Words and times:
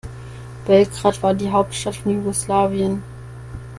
Belgrad 0.65 1.21
war 1.21 1.35
die 1.35 1.51
Hauptstadt 1.51 1.95
von 1.97 2.11
Jugoslawien. 2.11 3.03